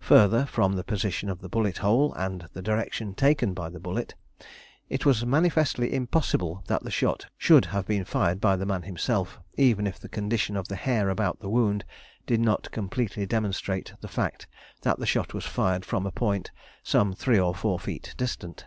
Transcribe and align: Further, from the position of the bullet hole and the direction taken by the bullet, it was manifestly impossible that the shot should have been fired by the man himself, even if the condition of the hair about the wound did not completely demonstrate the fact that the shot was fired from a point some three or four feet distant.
Further, 0.00 0.44
from 0.44 0.74
the 0.76 0.84
position 0.84 1.30
of 1.30 1.40
the 1.40 1.48
bullet 1.48 1.78
hole 1.78 2.12
and 2.12 2.50
the 2.52 2.60
direction 2.60 3.14
taken 3.14 3.54
by 3.54 3.70
the 3.70 3.80
bullet, 3.80 4.14
it 4.90 5.06
was 5.06 5.24
manifestly 5.24 5.94
impossible 5.94 6.62
that 6.66 6.82
the 6.82 6.90
shot 6.90 7.28
should 7.38 7.64
have 7.64 7.86
been 7.86 8.04
fired 8.04 8.42
by 8.42 8.56
the 8.56 8.66
man 8.66 8.82
himself, 8.82 9.40
even 9.56 9.86
if 9.86 9.98
the 9.98 10.06
condition 10.10 10.54
of 10.54 10.68
the 10.68 10.76
hair 10.76 11.08
about 11.08 11.40
the 11.40 11.48
wound 11.48 11.86
did 12.26 12.40
not 12.40 12.70
completely 12.72 13.24
demonstrate 13.24 13.94
the 14.02 14.06
fact 14.06 14.46
that 14.82 14.98
the 14.98 15.06
shot 15.06 15.32
was 15.32 15.46
fired 15.46 15.82
from 15.82 16.04
a 16.04 16.12
point 16.12 16.50
some 16.82 17.14
three 17.14 17.38
or 17.40 17.54
four 17.54 17.78
feet 17.78 18.12
distant. 18.18 18.66